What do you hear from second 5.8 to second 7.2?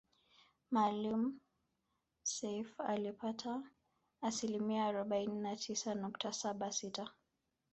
nukta saba sita